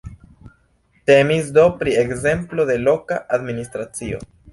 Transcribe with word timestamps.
Temis 1.09 1.51
do 1.57 1.65
pri 1.81 1.93
ekzemplo 2.03 2.65
de 2.71 2.79
loka 2.87 3.19
administracio. 3.39 4.23